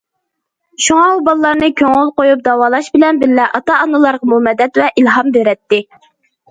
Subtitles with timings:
[0.85, 5.85] شۇڭا ئۇ بالىلارنى كۆڭۈل قويۇپ داۋالاش بىلەن بىللە، ئاتا- ئانىلارغىمۇ مەدەت ۋە ئىلھام بېرەتتى.